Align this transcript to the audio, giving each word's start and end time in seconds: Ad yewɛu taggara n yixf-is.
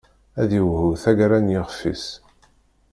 Ad 0.41 0.49
yewɛu 0.55 0.91
taggara 1.01 1.37
n 1.39 1.53
yixf-is. 1.53 2.05